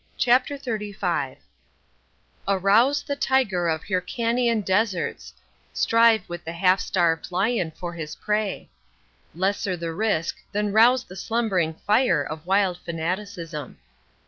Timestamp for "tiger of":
3.15-3.83